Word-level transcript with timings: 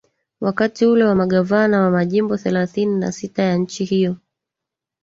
wakati 0.41 0.85
ule 0.85 1.03
wa 1.03 1.15
magavana 1.15 1.81
wa 1.81 1.91
majimbo 1.91 2.37
thelathini 2.37 2.95
na 2.99 3.11
sita 3.11 3.43
ya 3.43 3.57
nchi 3.57 3.85
hiyo 3.85 4.15